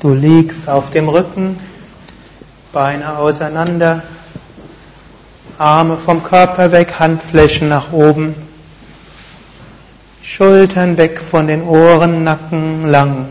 Du 0.00 0.14
liegst 0.14 0.68
auf 0.68 0.90
dem 0.90 1.08
Rücken, 1.08 1.58
Beine 2.72 3.18
auseinander, 3.18 4.04
Arme 5.58 5.96
vom 5.96 6.22
Körper 6.22 6.70
weg, 6.70 7.00
Handflächen 7.00 7.68
nach 7.68 7.90
oben, 7.90 8.36
Schultern 10.22 10.98
weg 10.98 11.18
von 11.18 11.48
den 11.48 11.64
Ohren, 11.64 12.22
Nacken 12.22 12.88
lang. 12.88 13.26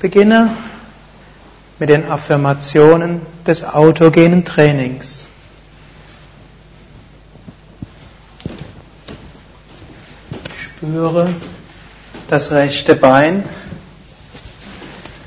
Beginne 0.00 0.50
mit 1.78 1.88
den 1.88 2.10
Affirmationen 2.10 3.22
des 3.46 3.64
autogenen 3.64 4.44
Trainings. 4.44 5.26
Spüre 10.76 11.30
das 12.30 12.52
rechte 12.52 12.94
Bein. 12.94 13.44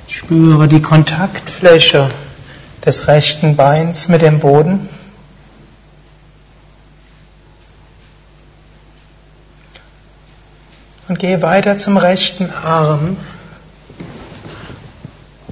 Spüre 0.07 0.69
die 0.69 0.81
Kontaktfläche 0.81 2.09
des 2.85 3.07
rechten 3.07 3.57
Beins 3.57 4.07
mit 4.07 4.21
dem 4.21 4.39
Boden. 4.39 4.87
Und 11.09 11.19
gehe 11.19 11.41
weiter 11.41 11.77
zum 11.77 11.97
rechten 11.97 12.49
Arm. 12.49 13.17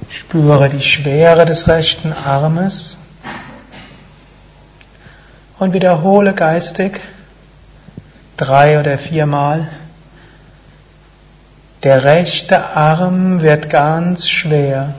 Spüre 0.08 0.70
die 0.70 0.80
Schwere 0.80 1.44
des 1.44 1.68
rechten 1.68 2.14
Armes 2.14 2.96
und 5.58 5.74
wiederhole 5.74 6.32
geistig 6.32 7.00
drei 8.38 8.80
oder 8.80 8.96
viermal 8.96 9.68
der 11.82 12.04
rechte 12.04 12.64
Arm 12.76 13.40
wird 13.40 13.68
ganz 13.68 14.28
schwer. 14.28 14.94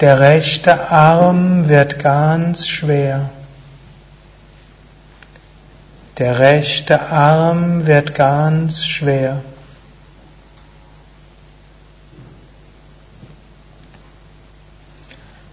Der 0.00 0.18
rechte 0.18 0.90
Arm 0.90 1.68
wird 1.68 2.00
ganz 2.00 2.66
schwer. 2.66 3.30
Der 6.18 6.40
rechte 6.40 7.00
Arm 7.00 7.86
wird 7.86 8.16
ganz 8.16 8.84
schwer. 8.84 9.40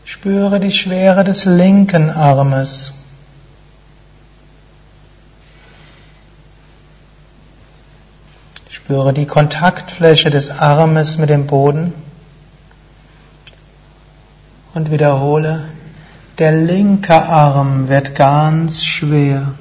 Spüre 0.06 0.60
die 0.60 0.72
Schwere 0.72 1.24
des 1.24 1.46
linken 1.46 2.10
Armes. 2.10 2.95
Spüre 8.86 9.14
die 9.14 9.26
Kontaktfläche 9.26 10.30
des 10.30 10.52
Armes 10.52 11.18
mit 11.18 11.32
dem 11.32 11.48
Boden 11.48 11.92
und 14.76 14.92
wiederhole, 14.92 15.68
der 16.38 16.52
linke 16.52 17.16
Arm 17.16 17.90
wird 17.90 18.14
ganz 18.14 18.86
schwer. 18.86 19.56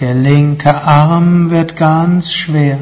Der 0.00 0.14
linke 0.14 0.74
Arm 0.74 1.50
wird 1.50 1.76
ganz 1.76 2.32
schwer. 2.32 2.78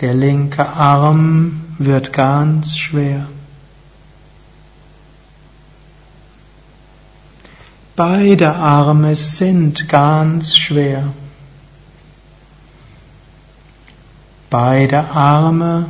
Der 0.00 0.14
linke 0.14 0.66
Arm 0.66 1.74
wird 1.76 2.14
ganz 2.14 2.78
schwer. 2.78 3.26
Beide 7.96 8.54
Arme 8.54 9.14
sind 9.16 9.88
ganz 9.88 10.56
schwer. 10.56 11.12
Beide 14.48 15.10
Arme 15.10 15.86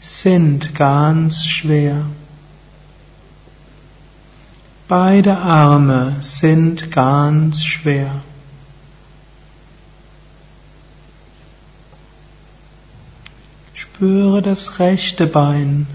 sind 0.00 0.74
ganz 0.74 1.46
schwer. 1.46 2.04
Beide 4.88 5.38
Arme 5.38 6.16
sind 6.20 6.90
ganz 6.90 7.64
schwer. 7.64 8.10
Spüre 13.72 14.42
das 14.42 14.78
rechte 14.78 15.26
Bein 15.26 15.86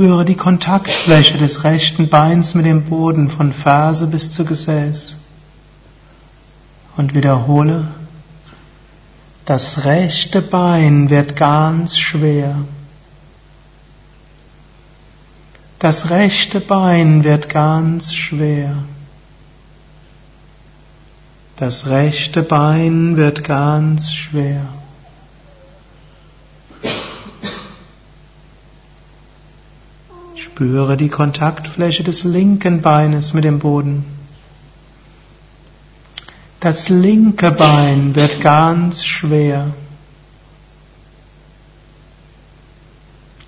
Spüre 0.00 0.24
die 0.24 0.34
Kontaktfläche 0.34 1.36
des 1.36 1.62
rechten 1.62 2.08
Beins 2.08 2.54
mit 2.54 2.64
dem 2.64 2.84
Boden 2.84 3.28
von 3.28 3.52
Ferse 3.52 4.06
bis 4.06 4.30
zu 4.30 4.46
Gesäß. 4.46 5.16
Und 6.96 7.14
wiederhole, 7.14 7.86
das 9.44 9.84
rechte 9.84 10.40
Bein 10.40 11.10
wird 11.10 11.36
ganz 11.36 11.98
schwer. 11.98 12.56
Das 15.80 16.08
rechte 16.08 16.60
Bein 16.60 17.22
wird 17.22 17.50
ganz 17.50 18.14
schwer. 18.14 18.72
Das 21.56 21.90
rechte 21.90 22.42
Bein 22.42 23.18
wird 23.18 23.44
ganz 23.44 24.14
schwer. 24.14 24.62
Spüre 30.40 30.96
die 30.96 31.10
Kontaktfläche 31.10 32.02
des 32.02 32.24
linken 32.24 32.80
Beines 32.80 33.34
mit 33.34 33.44
dem 33.44 33.58
Boden. 33.58 34.06
Das 36.60 36.88
linke 36.88 37.50
Bein 37.50 38.14
wird 38.14 38.40
ganz 38.40 39.04
schwer. 39.04 39.66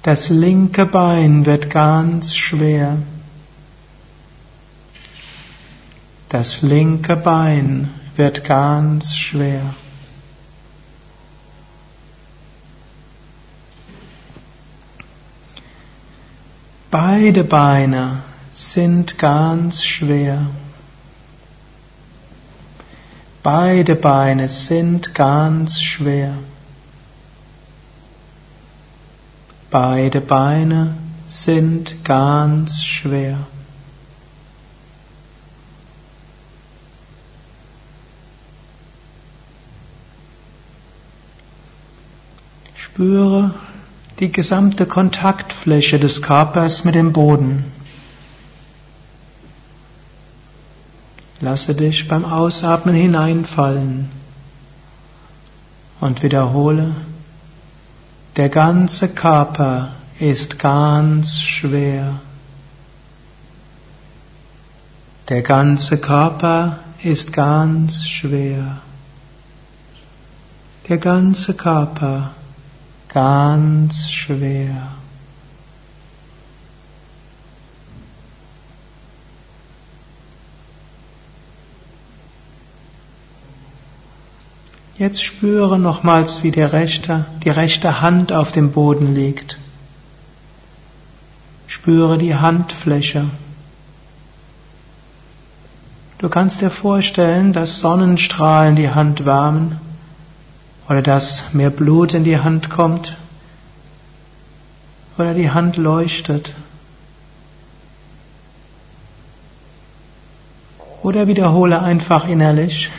Das 0.02 0.28
linke 0.28 0.84
Bein 0.84 1.46
wird 1.46 1.70
ganz 1.70 2.36
schwer. 2.36 2.98
Das 6.28 6.60
linke 6.60 7.16
Bein 7.16 7.88
wird 8.16 8.44
ganz 8.44 9.16
schwer. 9.16 9.62
Beide 16.92 17.42
Beine 17.42 18.22
sind 18.52 19.16
ganz 19.16 19.82
schwer. 19.82 20.46
Beide 23.42 23.96
Beine 23.96 24.46
sind 24.46 25.14
ganz 25.14 25.80
schwer. 25.80 26.34
Beide 29.70 30.20
Beine 30.20 30.94
sind 31.28 32.04
ganz 32.04 32.84
schwer. 32.84 33.38
Spüre 42.76 43.54
die 44.22 44.30
gesamte 44.30 44.86
Kontaktfläche 44.86 45.98
des 45.98 46.22
Körpers 46.22 46.84
mit 46.84 46.94
dem 46.94 47.12
Boden. 47.12 47.64
Lasse 51.40 51.74
dich 51.74 52.06
beim 52.06 52.24
Ausatmen 52.24 52.94
hineinfallen 52.94 54.08
und 55.98 56.22
wiederhole, 56.22 56.94
der 58.36 58.48
ganze 58.48 59.08
Körper 59.08 59.88
ist 60.20 60.60
ganz 60.60 61.40
schwer. 61.40 62.20
Der 65.30 65.42
ganze 65.42 65.98
Körper 65.98 66.78
ist 67.02 67.32
ganz 67.32 68.06
schwer. 68.06 68.78
Der 70.88 70.98
ganze 70.98 71.54
Körper 71.54 72.30
ganz 73.12 74.10
schwer. 74.10 74.88
Jetzt 84.98 85.22
spüre 85.22 85.78
nochmals, 85.78 86.42
wie 86.42 86.52
der 86.52 86.72
rechte, 86.72 87.26
die 87.44 87.50
rechte 87.50 88.00
Hand 88.00 88.32
auf 88.32 88.52
dem 88.52 88.72
Boden 88.72 89.14
liegt. 89.14 89.58
Spüre 91.66 92.18
die 92.18 92.36
Handfläche. 92.36 93.24
Du 96.18 96.28
kannst 96.28 96.60
dir 96.60 96.70
vorstellen, 96.70 97.52
dass 97.52 97.80
Sonnenstrahlen 97.80 98.76
die 98.76 98.90
Hand 98.90 99.24
wärmen 99.24 99.80
oder 100.92 101.00
dass 101.00 101.54
mehr 101.54 101.70
Blut 101.70 102.12
in 102.12 102.22
die 102.22 102.38
Hand 102.38 102.68
kommt 102.68 103.16
oder 105.16 105.32
die 105.32 105.50
Hand 105.50 105.78
leuchtet. 105.78 106.52
Oder 111.02 111.28
wiederhole 111.28 111.80
einfach 111.80 112.28
innerlich, 112.28 112.90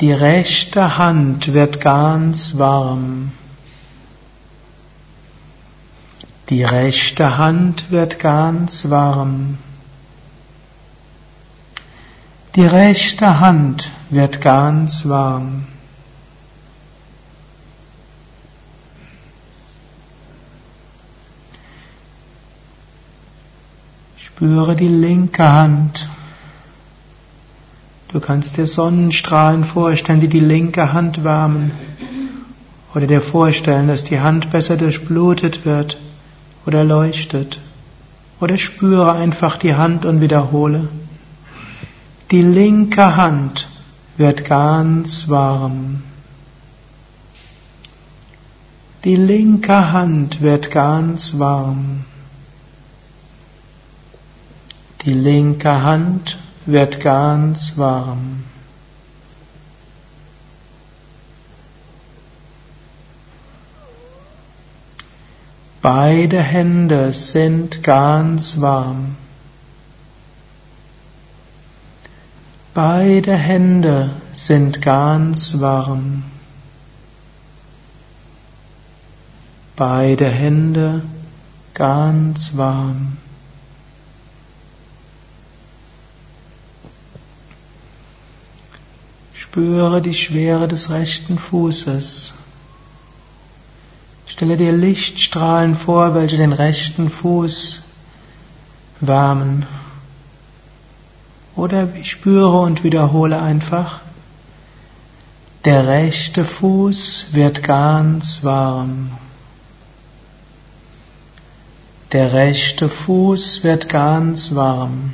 die 0.00 0.12
rechte 0.12 0.98
Hand 0.98 1.54
wird 1.54 1.80
ganz 1.80 2.58
warm. 2.58 3.30
Die 6.48 6.64
rechte 6.64 7.38
Hand 7.38 7.92
wird 7.92 8.18
ganz 8.18 8.90
warm. 8.90 9.58
Die 12.56 12.66
rechte 12.66 13.38
Hand 13.38 13.92
wird 14.10 14.40
ganz 14.40 15.08
warm. 15.08 15.66
Spüre 24.22 24.76
die 24.76 24.86
linke 24.86 25.50
Hand. 25.50 26.06
Du 28.08 28.20
kannst 28.20 28.58
dir 28.58 28.66
Sonnenstrahlen 28.66 29.64
vorstellen, 29.64 30.20
die 30.20 30.28
die 30.28 30.40
linke 30.40 30.92
Hand 30.92 31.24
wärmen. 31.24 31.70
Oder 32.94 33.06
dir 33.06 33.22
vorstellen, 33.22 33.88
dass 33.88 34.04
die 34.04 34.20
Hand 34.20 34.50
besser 34.50 34.76
durchblutet 34.76 35.64
wird 35.64 35.96
oder 36.66 36.84
leuchtet. 36.84 37.60
Oder 38.40 38.58
spüre 38.58 39.12
einfach 39.12 39.56
die 39.56 39.74
Hand 39.74 40.04
und 40.04 40.20
wiederhole. 40.20 40.88
Die 42.30 42.42
linke 42.42 43.16
Hand 43.16 43.70
wird 44.18 44.44
ganz 44.44 45.30
warm. 45.30 46.02
Die 49.04 49.16
linke 49.16 49.92
Hand 49.92 50.42
wird 50.42 50.70
ganz 50.70 51.38
warm. 51.38 52.04
Die 55.04 55.14
linke 55.14 55.82
Hand 55.82 56.38
wird 56.66 57.00
ganz 57.00 57.78
warm. 57.78 58.44
Beide 65.80 66.42
Hände 66.42 67.14
sind 67.14 67.82
ganz 67.82 68.60
warm. 68.60 69.16
Beide 72.74 73.34
Hände 73.34 74.10
sind 74.34 74.82
ganz 74.82 75.58
warm. 75.60 76.24
Beide 79.76 80.28
Hände 80.28 81.02
ganz 81.72 82.54
warm. 82.58 83.16
Spüre 89.50 90.00
die 90.00 90.14
Schwere 90.14 90.68
des 90.68 90.90
rechten 90.90 91.36
Fußes. 91.36 92.34
Stelle 94.28 94.56
dir 94.56 94.70
Lichtstrahlen 94.70 95.74
vor, 95.74 96.14
welche 96.14 96.36
den 96.36 96.52
rechten 96.52 97.10
Fuß 97.10 97.82
wärmen. 99.00 99.66
Oder 101.56 101.88
spüre 102.04 102.60
und 102.60 102.84
wiederhole 102.84 103.42
einfach, 103.42 103.98
der 105.64 105.88
rechte 105.88 106.44
Fuß 106.44 107.32
wird 107.32 107.64
ganz 107.64 108.44
warm. 108.44 109.10
Der 112.12 112.32
rechte 112.32 112.88
Fuß 112.88 113.64
wird 113.64 113.88
ganz 113.88 114.54
warm. 114.54 115.12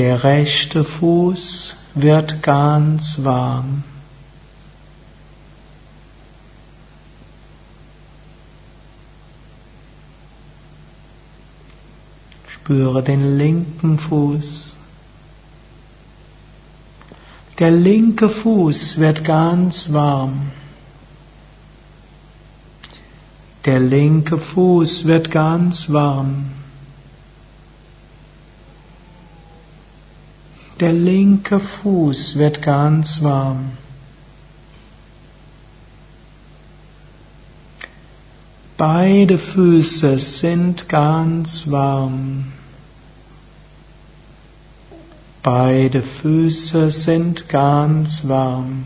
Der 0.00 0.24
rechte 0.24 0.82
Fuß 0.82 1.76
wird 1.94 2.42
ganz 2.42 3.22
warm. 3.22 3.84
Spüre 12.46 13.02
den 13.02 13.36
linken 13.36 13.98
Fuß. 13.98 14.76
Der 17.58 17.70
linke 17.70 18.30
Fuß 18.30 18.96
wird 19.00 19.22
ganz 19.22 19.92
warm. 19.92 20.50
Der 23.66 23.80
linke 23.80 24.38
Fuß 24.38 25.04
wird 25.04 25.30
ganz 25.30 25.92
warm. 25.92 26.52
Der 30.80 30.94
linke 30.94 31.60
Fuß 31.60 32.36
wird 32.36 32.62
ganz 32.62 33.22
warm. 33.22 33.72
Beide 38.78 39.36
Füße 39.36 40.18
sind 40.18 40.88
ganz 40.88 41.70
warm. 41.70 42.50
Beide 45.42 46.02
Füße 46.02 46.90
sind 46.90 47.50
ganz 47.50 48.26
warm. 48.26 48.84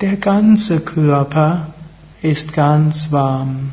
Der 0.00 0.16
ganze 0.16 0.78
Körper 0.78 1.66
ist 2.22 2.52
ganz 2.52 3.10
warm. 3.10 3.72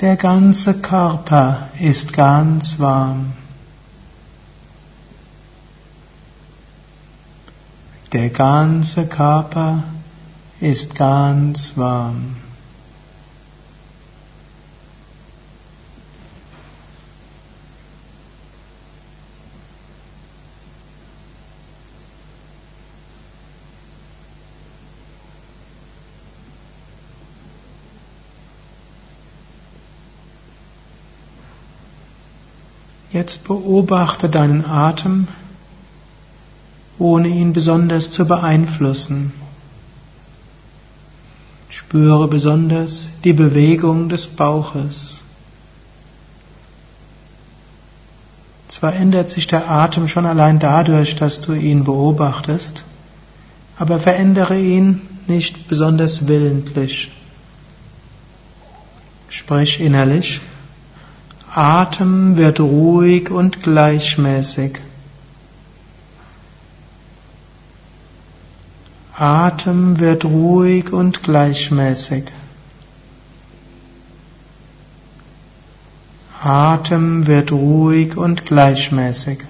Der 0.00 0.16
ganze 0.16 0.80
Körper 0.80 1.68
ist 1.78 2.14
ganz 2.14 2.78
warm. 2.78 3.32
Der 8.12 8.30
ganze 8.30 9.06
Körper 9.06 9.82
ist 10.58 10.94
ganz 10.94 11.76
warm. 11.76 12.36
Jetzt 33.12 33.42
beobachte 33.44 34.28
deinen 34.28 34.64
Atem, 34.64 35.26
ohne 36.98 37.28
ihn 37.28 37.52
besonders 37.52 38.10
zu 38.10 38.24
beeinflussen. 38.24 39.32
Spüre 41.70 42.28
besonders 42.28 43.08
die 43.24 43.32
Bewegung 43.32 44.08
des 44.08 44.28
Bauches. 44.28 45.24
Zwar 48.68 48.94
ändert 48.94 49.28
sich 49.28 49.48
der 49.48 49.68
Atem 49.68 50.06
schon 50.06 50.26
allein 50.26 50.60
dadurch, 50.60 51.16
dass 51.16 51.40
du 51.40 51.54
ihn 51.54 51.82
beobachtest, 51.82 52.84
aber 53.76 53.98
verändere 53.98 54.56
ihn 54.56 55.00
nicht 55.26 55.66
besonders 55.66 56.28
willentlich. 56.28 57.10
Sprich 59.28 59.80
innerlich, 59.80 60.40
Atem 61.52 62.36
wird 62.36 62.60
ruhig 62.60 63.30
und 63.30 63.62
gleichmäßig. 63.62 64.80
Atem 69.16 69.98
wird 69.98 70.24
ruhig 70.24 70.92
und 70.92 71.22
gleichmäßig. 71.22 72.24
Atem 76.42 77.26
wird 77.26 77.52
ruhig 77.52 78.16
und 78.16 78.46
gleichmäßig. 78.46 79.40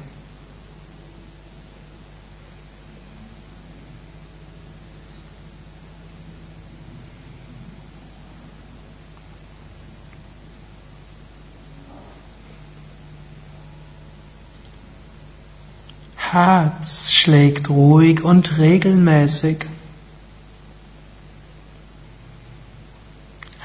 schlägt 17.21 17.69
ruhig 17.69 18.25
und 18.25 18.57
regelmäßig. 18.57 19.67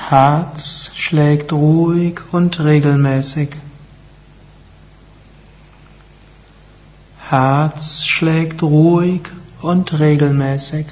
Herz 0.10 0.92
schlägt 0.94 1.54
ruhig 1.54 2.20
und 2.34 2.60
regelmäßig. 2.60 3.52
Herz 7.30 8.04
schlägt 8.04 8.62
ruhig 8.62 9.22
und 9.62 10.00
regelmäßig. 10.00 10.88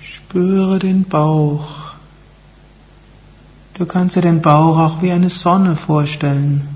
Spüre 0.00 0.80
den 0.80 1.04
Bauch. 1.04 1.83
Du 3.74 3.86
kannst 3.86 4.14
dir 4.14 4.22
den 4.22 4.40
Bauch 4.40 4.78
auch 4.78 5.02
wie 5.02 5.10
eine 5.10 5.30
Sonne 5.30 5.74
vorstellen. 5.74 6.68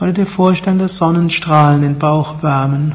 Oder 0.00 0.12
dir 0.12 0.26
vorstellen, 0.26 0.78
dass 0.78 0.96
Sonnenstrahlen 0.96 1.82
den 1.82 1.98
Bauch 1.98 2.42
wärmen. 2.42 2.94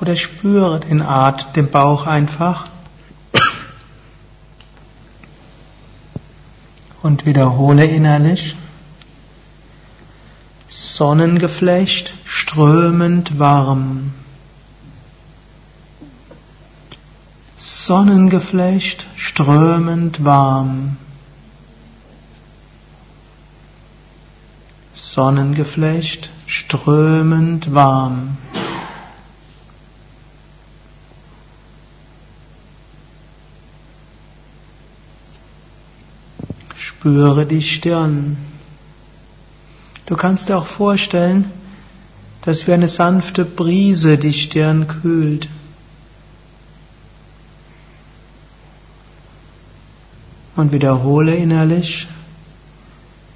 Oder 0.00 0.14
spüre 0.14 0.78
den 0.78 1.02
Art, 1.02 1.56
den 1.56 1.70
Bauch 1.70 2.06
einfach. 2.06 2.68
Und 7.02 7.26
wiederhole 7.26 7.84
innerlich. 7.84 8.54
Sonnengeflecht, 10.68 12.14
strömend 12.24 13.40
warm. 13.40 14.12
Sonnengeflecht, 17.88 19.06
strömend 19.16 20.22
warm. 20.22 20.98
Sonnengeflecht, 24.94 26.28
strömend 26.44 27.72
warm. 27.72 28.36
Spüre 36.76 37.46
die 37.46 37.62
Stirn. 37.62 38.36
Du 40.04 40.14
kannst 40.14 40.50
dir 40.50 40.58
auch 40.58 40.66
vorstellen, 40.66 41.50
dass 42.42 42.66
wie 42.66 42.74
eine 42.74 42.88
sanfte 42.88 43.46
Brise 43.46 44.18
die 44.18 44.34
Stirn 44.34 44.88
kühlt. 44.88 45.48
Und 50.58 50.72
wiederhole 50.72 51.36
innerlich, 51.36 52.08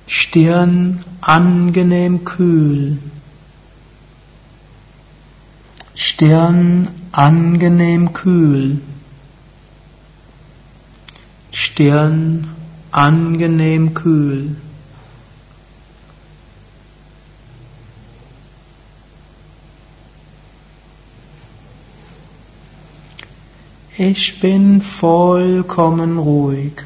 Stirn 0.09 1.05
angenehm 1.21 2.25
kühl. 2.25 2.99
Stirn 5.95 6.89
angenehm 7.13 8.13
kühl. 8.13 8.81
Stirn 11.53 12.49
angenehm 12.91 13.95
kühl. 13.95 14.57
Ich 23.97 24.41
bin 24.41 24.83
vollkommen 24.83 26.19
ruhig. 26.19 26.83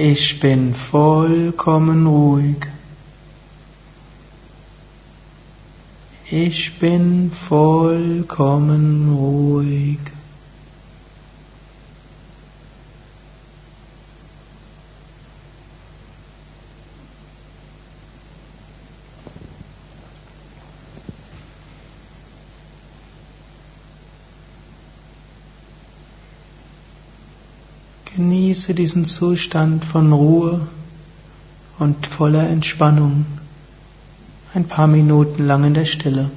Ich 0.00 0.38
bin 0.38 0.76
vollkommen 0.76 2.06
ruhig. 2.06 2.58
Ich 6.30 6.78
bin 6.78 7.32
vollkommen 7.32 9.12
ruhig. 9.12 9.98
Genieße 28.58 28.74
diesen 28.74 29.06
Zustand 29.06 29.84
von 29.84 30.12
Ruhe 30.12 30.60
und 31.78 32.08
voller 32.08 32.48
Entspannung 32.48 33.24
ein 34.52 34.64
paar 34.64 34.88
Minuten 34.88 35.46
lang 35.46 35.62
in 35.62 35.74
der 35.74 35.84
Stille. 35.84 36.28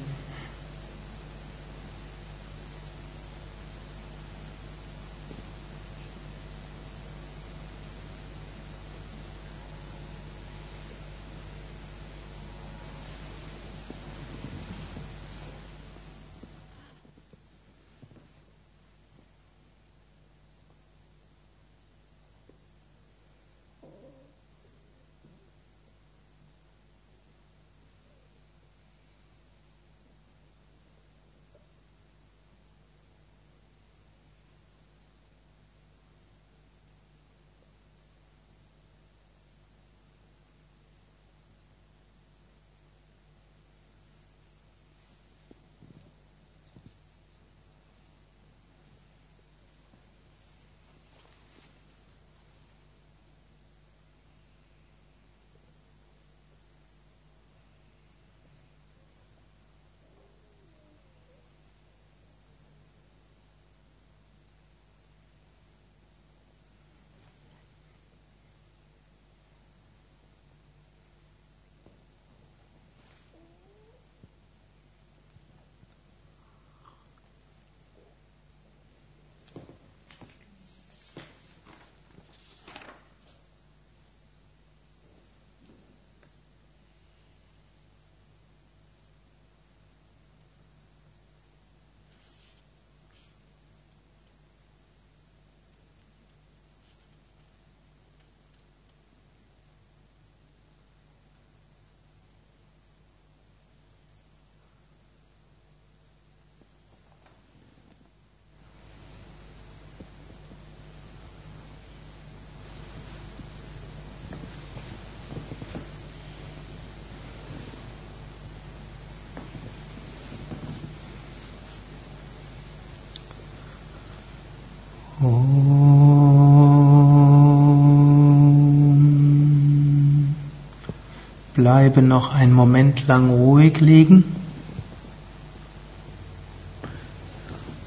Bleibe 131.61 132.01
noch 132.01 132.33
einen 132.33 132.53
Moment 132.53 133.05
lang 133.05 133.29
ruhig 133.29 133.81
liegen. 133.81 134.23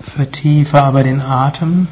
Vertiefe 0.00 0.80
aber 0.80 1.02
den 1.02 1.20
Atem. 1.20 1.88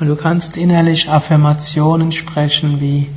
Und 0.00 0.08
du 0.08 0.16
kannst 0.16 0.56
innerlich 0.56 1.10
Affirmationen 1.10 2.10
sprechen 2.10 2.80
wie 2.80 3.08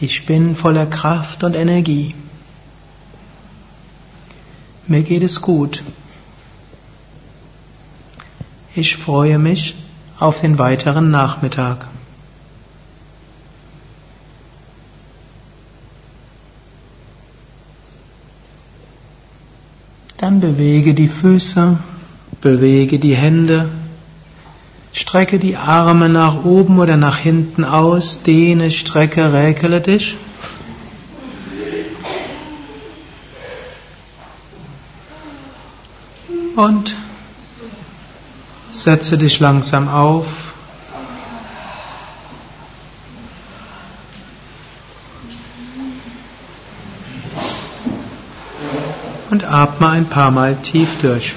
ich 0.00 0.24
bin 0.24 0.56
voller 0.56 0.86
Kraft 0.86 1.44
und 1.44 1.54
Energie. 1.54 2.14
Mir 4.86 5.02
geht 5.02 5.22
es 5.22 5.42
gut. 5.42 5.82
Ich 8.74 8.96
freue 8.96 9.38
mich 9.38 9.74
auf 10.18 10.40
den 10.40 10.58
weiteren 10.58 11.10
Nachmittag. 11.10 11.86
Bewege 20.44 20.92
die 20.92 21.08
Füße, 21.08 21.78
bewege 22.42 22.98
die 22.98 23.14
Hände, 23.16 23.66
strecke 24.92 25.38
die 25.38 25.56
Arme 25.56 26.10
nach 26.10 26.44
oben 26.44 26.78
oder 26.78 26.98
nach 26.98 27.16
hinten 27.16 27.64
aus, 27.64 28.22
dehne, 28.24 28.70
strecke, 28.70 29.32
räkele 29.32 29.80
dich. 29.80 30.16
Und 36.56 36.94
setze 38.70 39.16
dich 39.16 39.40
langsam 39.40 39.88
auf. 39.88 40.53
Und 49.34 49.42
atme 49.42 49.88
ein 49.88 50.06
paar 50.06 50.30
Mal 50.30 50.54
tief 50.54 51.00
durch. 51.02 51.34